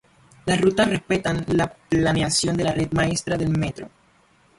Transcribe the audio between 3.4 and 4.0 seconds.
Metro.